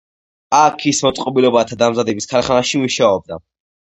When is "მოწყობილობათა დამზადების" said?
1.07-2.31